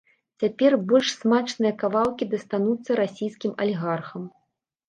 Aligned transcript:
Цяпер 0.43 0.71
больш 0.91 1.11
смачныя 1.17 1.73
кавалкі 1.83 2.29
дастануцца 2.33 2.91
расійскім 3.01 3.51
алігархам. 3.67 4.23